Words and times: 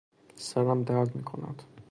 سرم 0.35 0.83
درد 0.83 1.15
میکند 1.17 1.63